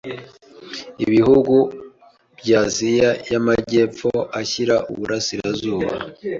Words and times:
Ibihugu 1.05 1.55
by’Aziya 2.39 3.09
y’amajyepfo 3.31 4.09
ashyira 4.39 4.75
iburasirazuba 4.91 5.89